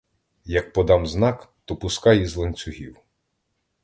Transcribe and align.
Як 0.59 0.71
подам 0.77 1.05
знак, 1.07 1.49
то 1.65 1.75
пускай 1.75 2.21
із 2.21 2.35
ланцюгів! 2.35 2.97